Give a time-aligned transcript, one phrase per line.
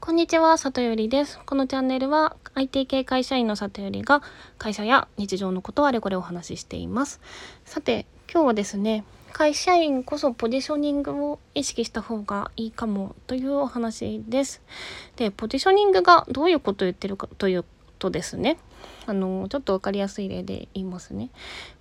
[0.00, 1.38] こんにちは、里よりです。
[1.44, 4.22] このチャンネルは IT 系会社員の里よりが
[4.56, 7.20] 会社や日常のことをあれこれお話ししています。
[7.66, 14.62] さて、今日はですね、会社員こそポジショニングを意識した方がいいかもというお話です。
[15.16, 17.66] で、ポジショニングがどういうことを言ってるかという
[17.98, 18.56] とですね、
[19.04, 21.28] あの、ちょっとわかりやすい例で言いますね。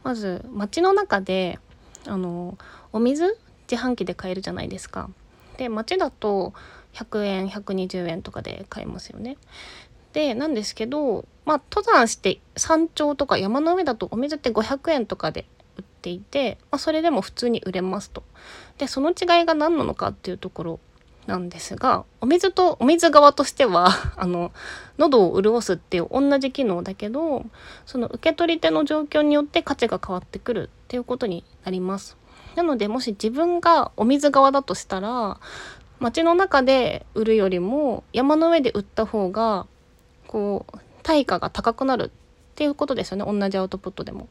[0.03, 1.57] まず、街の中で、
[2.05, 2.57] あの、
[2.91, 3.39] お水
[3.71, 5.09] 自販機で買えるじゃないですか。
[5.55, 6.53] で、街だと、
[6.99, 9.37] 100円120円とかで買えますよね。
[10.13, 15.45] でなんですけどまあ登山して山頂とか山の上だとお水って500円とかで
[15.77, 18.23] 売っていて、まあ、それでも普通に売れますと。
[18.77, 20.79] でその違いが何なのかっていうところ
[21.27, 24.51] なんですがお水とお水側としては あの
[24.97, 27.45] 喉を潤すっていう同じ機能だけど
[27.85, 32.17] その受け取り手の状況によって価値が変わってくるっていうことになります。
[32.55, 35.39] なのでもし自分がお水側だとしたら
[35.99, 39.67] 街の中で売るよりも山の上で売った方が
[40.27, 42.09] こう対価が高くなるっ
[42.55, 44.27] ていうことですよね同じアウトプットでも。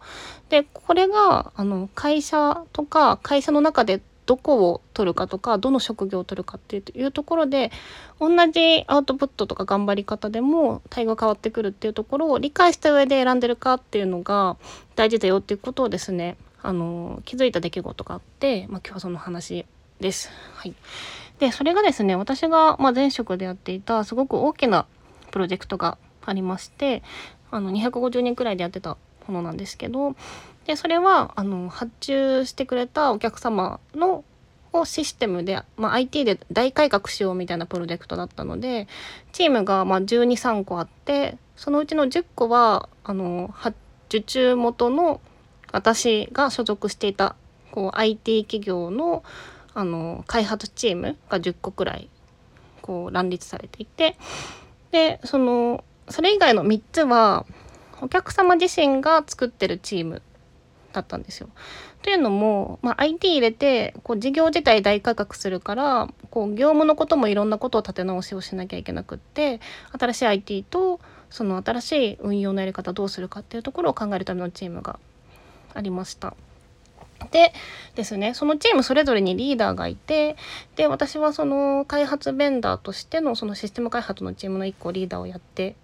[0.48, 7.73] でこれがあの会社とか会社の中でどこを取るかとかどの職業を取るかっていうところで
[8.20, 14.59] 同じアウトプットとか頑張り方でも対応が変わってくるっていうところを理解した上で選んでるかっていうのが
[14.97, 19.64] 大事だよっていうことをですねあの気づいた出来事があって、まあ、今日はその話
[19.98, 20.31] です。
[20.55, 20.75] はい
[21.39, 24.86] でそれがですね私が、前職でやっていたすごく大きな
[25.31, 27.03] プロジェクトがありまして
[27.50, 30.14] あの250人くらいでやってたものなんですけど
[30.67, 34.25] でそれはあの発注してくれたお客様の
[34.72, 38.86] をシステムで、まあ、IT で大改革しようみたいなプロジェクトだったので
[39.33, 43.55] チームがまあ123個あってそのうちの10個はあの
[44.08, 45.20] 受注元の
[45.73, 47.34] 私が所属していた
[47.70, 49.23] こう IT 企業の
[49.79, 52.11] あの開発チームが10個くらい
[52.83, 54.17] こう乱立されていて
[54.91, 57.47] でそのそれ以外の3つは
[58.03, 60.20] お客様自身が作ってるチーム
[60.92, 61.48] だったんですよ。
[62.02, 69.61] というのも、まあ、IT 入れてこう事業自体大改革するからこう業務のこともいろんなことを立て直しをしなきゃいけなくって
[69.97, 70.98] 新しい IT と
[71.31, 74.98] その新しい運用のやり方どうするかっていうところを考えるためのチームが
[75.73, 76.35] ありました。
[77.30, 77.52] で
[77.94, 78.34] ですね。
[78.34, 80.36] そのチームそれぞれにリーダーがいて
[80.77, 85.77] で私はその開発ベンダーとしてのそのシステム開発のチームの1個リーダーをやって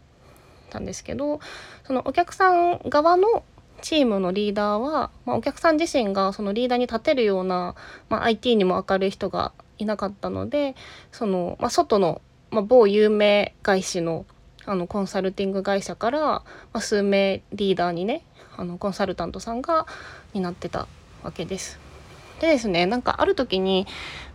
[0.71, 1.41] たんですけど
[1.87, 3.45] そのお客さん側の
[3.83, 7.75] チームのリーダーは、まあ、お客さん自身がそのリーダーに立てるような、
[8.09, 10.75] まあ、IT にも明るい人がいなかったので
[11.13, 14.27] その、まあ、外の、まあ、某有名外資の
[14.67, 18.25] あのコンサルティング会社から、ま、数名リーダーにね
[18.57, 19.87] あのコンサルタントさんが
[20.33, 20.89] になってた
[21.25, 21.81] わけです。
[22.41, 23.87] でですねなんかある時に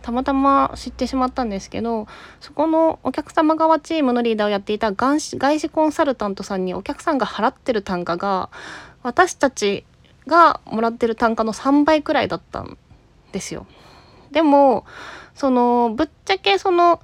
[0.02, 2.06] たまたま知ってしまったんですけど
[2.40, 8.50] そこのお客様側チームのリーダーをやっていた外資コンサルタントさんにお客さんが払ってる単価が
[9.02, 9.84] 私たち
[10.26, 12.76] がもらってる単価の3倍くらいだったん
[13.32, 13.66] ですよ。
[14.30, 14.84] でも
[15.34, 17.00] そのぶっちゃけその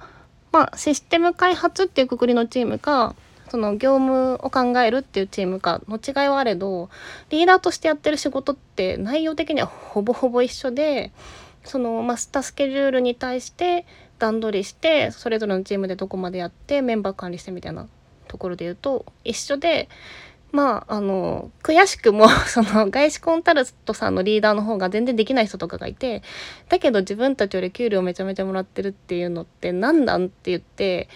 [0.51, 3.15] まあシステム開発っていうくくりのチームが
[3.49, 6.89] その業務を考えるっていうチームかの違いはあれど
[7.29, 11.11] リーダーとしてやってる仕事って内容的にはほぼほぼ一緒で
[11.63, 13.85] そのマスタースケジュールに対して
[14.19, 17.87] 段取りしてそれぞれのチームでどこまでやってメンバー管理してみたいな
[18.27, 19.89] ところで言うと一緒で
[20.51, 26.23] まああの悔しくも その外資コンタルトさんのリーダーの方が全然できない人とかがいて
[26.69, 31.09] だけど自分たちより給料めちゃめちゃもらってるっていうのって何なんって言って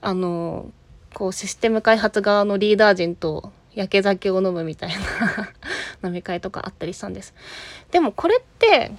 [0.00, 0.70] あの
[1.16, 4.98] こうシステム開発側のリーダー陣と焼け酒を飲むみたいな
[6.06, 7.32] 飲み会とかあったりしたんです。
[7.90, 8.90] でもこれって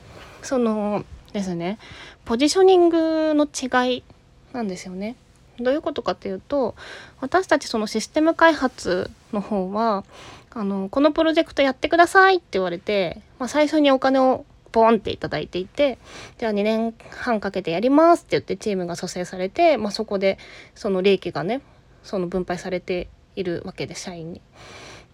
[0.41, 1.77] そのですね
[2.25, 4.03] ポジショニングの違い
[4.51, 5.15] なんですよね。
[5.59, 6.73] どういうことかっていうと
[7.21, 10.03] 私たちそのシステム開発の方は
[10.49, 15.99] あのこのプロジェクトやってくださいって言われて、まあ、最初にお金をボンっていただいていて
[16.39, 20.39] じゃあ2年半かけてやりますって言ってチームが蘇生されて、まあ、そこで
[20.73, 21.61] その利益がね
[22.03, 24.41] その分配されているわけで社員に。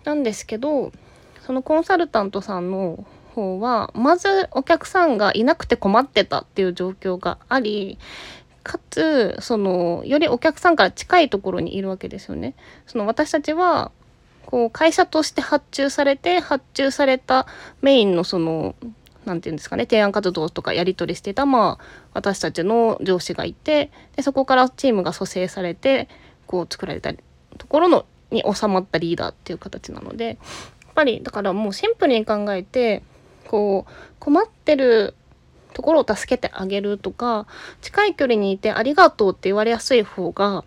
[0.04, 0.92] なんですけど
[1.46, 7.98] そのコンサルタントさんの方はまずお客さんがいなくて困ってたっていう状況があり
[8.64, 12.56] かつそのよりお客さんから近いところにいるわけですよね。
[12.88, 13.92] その私たちは
[14.46, 17.48] こう会社として発注されて発注された
[17.82, 18.76] メインのその
[19.26, 26.08] 何て言うんですかね提案活動とかやり取りしてたまあ私たちの上司がいてでそこからチームが蘇生されて
[26.54, 27.12] こう作られた
[27.58, 30.38] ところのに収まったリーダーっていう形なのでやっ
[30.94, 33.02] ぱりだからもうシンプルに考えて
[33.48, 35.16] こう困ってる
[35.74, 37.48] ところを助けてあげるとか
[37.82, 40.64] 近い距離にいてありがとうって言われやすい方が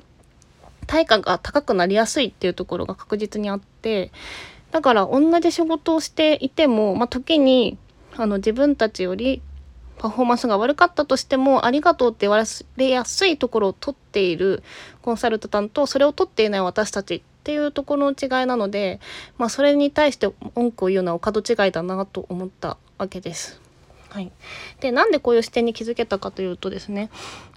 [0.88, 4.10] 対価が高くなりやすいっていうところが確実にあって
[4.72, 7.78] だから同じ仕事をしていても、まあ、時に
[8.16, 9.40] あの自分たちより
[9.98, 12.42] パフォーマンスが悪かったとしてもありがとうって言わ
[12.76, 14.62] れやすいところを取っている
[15.02, 19.00] コンサルタントとそれを取っていない私たちっていうところの違いなので、
[19.38, 23.60] まあ、それに対して文句を言うのはお門違いだなと思ったわけです。
[24.10, 24.32] はい、
[24.80, 27.10] でなんでこういう視点に気づけたかというとですね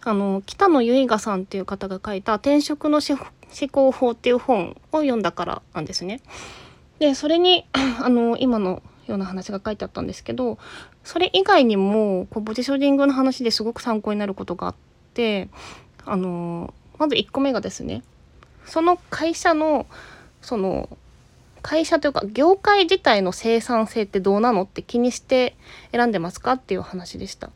[0.04, 3.18] あの北野由香さんっていう方が書いた「転職の思
[3.72, 6.22] 考法」っていう本を読んだからなんですね。
[7.00, 10.58] でそれにあの今のような話が書いてあったんですけど
[11.04, 14.76] それ以外にもこうポジショニングの話ですごく参考になることがあっ
[15.14, 15.50] て
[16.06, 18.04] あのまず1個目がですね
[18.66, 19.86] その会社の
[20.42, 20.90] その
[21.62, 25.56] 会社というか業界自体の生産性ってどうなのって気にして
[25.92, 27.50] 選んでますかっていう話でした。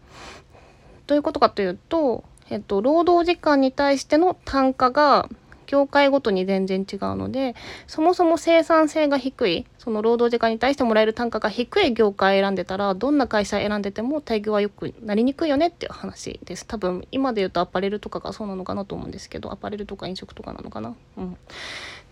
[1.07, 5.29] どういうことかというと、えっと、労働時間に対しての単価が
[5.73, 7.55] 業界ごとに全然違うので
[7.87, 20.95] そもそも生産性が低いその労働時間に対してもらえる単価が低い業界選んでたらどんな会社選んでても待遇はよくなりにくいよねっていう話です多分今で言うとアパレルとかがそうなのかなと思うんですけどアパレルとか飲食とかなのかな。
[21.17, 21.37] うん、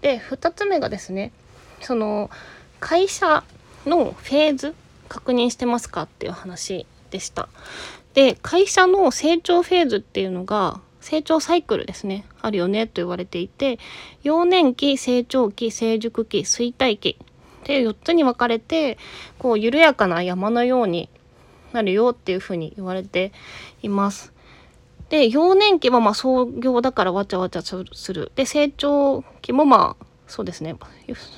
[0.02, 1.32] で2つ目がですね
[1.82, 2.32] その
[2.80, 3.44] 会社
[3.86, 4.74] のフェーズ
[5.08, 7.48] 確認してますかっていう話でした。
[8.16, 13.80] で会社の成長フェーズっていうのが成長サイクルですねあるよねと言われていて
[14.24, 17.18] 幼年期成長期成熟期衰退期
[17.62, 18.98] って4つに分かれて
[19.40, 21.10] こう緩やかな山のように
[21.74, 23.32] なるよっていうふうに言われて
[23.82, 24.34] います。
[25.10, 30.78] で幼年期はま創業だからわちゃわちゃするで成長期もまあそうですね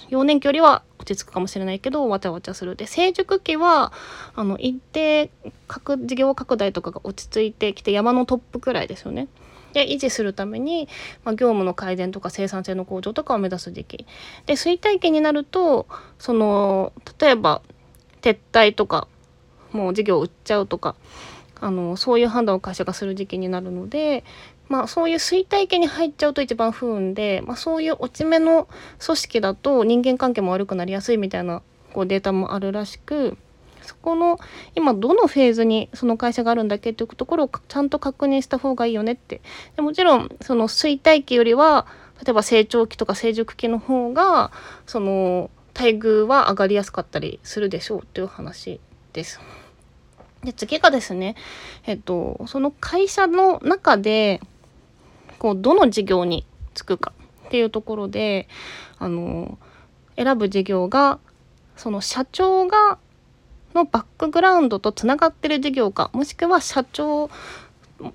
[0.09, 3.91] 幼年期よりは落ち着くかもしれないけどわちゃわちゃするで成熟期は
[4.35, 5.31] あの一定
[6.05, 9.27] 事業拡大とかが落ち着いてきて山のトップくらいですよね。
[9.73, 10.87] で維持するために、
[11.23, 14.05] まあ、業務の改善とか生産性の向上とかを目指す時期。
[14.45, 15.87] で衰退期になると
[16.17, 17.61] その例えば
[18.21, 19.07] 撤退とか
[19.71, 20.95] もう事業を売っちゃうとか
[21.59, 24.23] あのそういう判断を会社がする時期になるので
[24.69, 28.67] まあそういう衰退期に入っちゃうと一番不運で、まあ、そういう落ち目の
[29.03, 31.61] 組織だと人間関係も悪くなりやすいみたいな
[31.93, 33.37] こうデータもあるらしく
[33.83, 34.39] そこの
[34.75, 39.41] 今どのフェーズにその会社があるんだっけっていうところをちゃんと確認した方がいいよねって
[39.75, 41.85] でもちろんその衰退期よりは
[42.23, 44.51] 例えば成長期とか成熟期の方が
[44.85, 48.79] その待遇は上がりやすかったりするでしょうという話
[49.11, 49.39] です。
[50.43, 51.35] で次がですね、
[51.85, 54.41] えっと、その会社の中で
[55.39, 56.45] こうどの事業に
[56.75, 57.13] 就くか
[57.47, 58.47] っていうところで
[58.99, 59.57] あの
[60.15, 61.19] 選ぶ事業が
[61.75, 62.99] その社長が
[63.73, 67.29] のバックグラウンドとつながってる事業かもしくは社長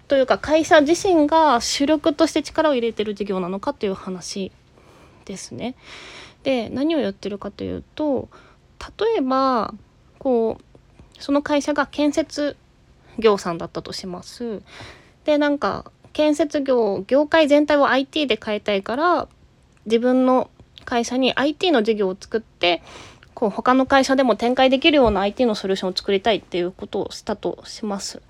[0.06, 4.52] というか会社自身が主力として力を入れてる事業なのかという話
[5.24, 5.74] ですね。
[6.42, 8.28] で何をやってるかというと
[8.98, 9.74] 例えば
[10.18, 12.56] こうその会社が建設
[13.18, 14.62] 業さんだったとします。
[15.24, 19.28] でなんか建設業業界全体を IT で変えたいから
[19.86, 20.50] 自分の
[20.84, 22.82] 会社に IT の事業を作って
[23.38, 28.20] こう他の会社でも展開できるような IT のソリューションを作りたいっていうことをしたとします。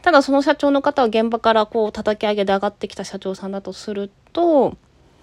[0.00, 4.76] ただその社長の方は現場からこう叩き上げで上がってきた社長さんだとすると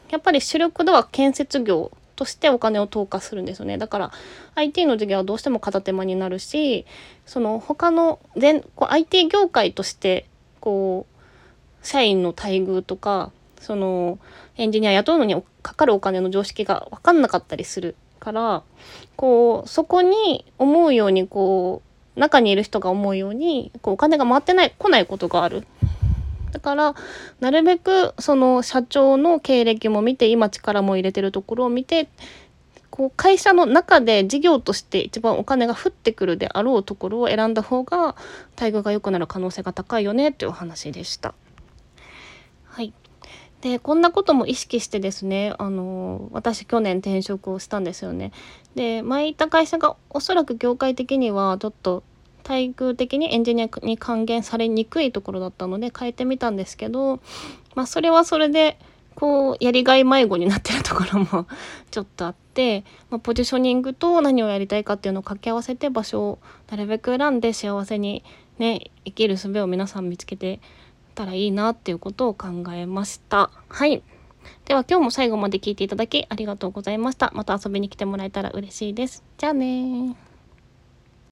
[0.10, 4.12] やっぱり主力では建設業としてお金を投下するんですよねだから
[4.56, 6.86] IT の授業はどうしても片手間になるし
[7.25, 10.27] その他の全こう IT 業界として
[10.60, 14.17] こう社員の待遇とかその
[14.58, 18.63] エンジニア雇うのにかかるお金の常識が分かんなかったりするから
[19.18, 21.82] こうそこに思うようにこ
[22.16, 25.66] う中にいる人が思うようにこうお金が回ってない来ないことがある
[26.51, 26.96] だから
[27.40, 32.10] なるべくその社長の経歴も見て今力も入れてるところを見て
[32.92, 38.16] こう会社の中で事業として一番お金が降ってくるであろうところを選んだ方が
[38.60, 41.34] 待遇が良くなる可能性が高いよねっていうお話でした。
[42.66, 42.94] はい。
[43.62, 48.32] でこんなことも意識してですねあの私去年転職をしたんですよね。
[48.75, 52.03] で前行った会社がおそらく業界的にはちょっと
[52.48, 57.20] 待遇的にエンジニアに還元されにくいところだったので変えてみたんですけど、
[57.75, 58.80] まあ、それはそれで
[59.15, 61.46] こうやりがい迷子になってるところも
[61.91, 66.39] ちょっとあって、まあ、ポジショニングと何をやりたいかっていうのを掛け合わせて場所を
[66.70, 68.24] なるべく選んで幸せに
[68.58, 70.60] ね生きる術を皆さん見つけて
[71.13, 73.51] たらいいなっていうことを考えました。
[73.70, 74.03] はい
[74.65, 77.32] では今日も最後まで聞いていただきありがとうございました。
[77.36, 79.24] また遊びに来てもらえたら嬉しいです。
[79.38, 80.31] じゃあね